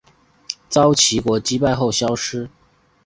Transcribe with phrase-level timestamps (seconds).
[0.67, 2.49] 遭齐国击败后消失。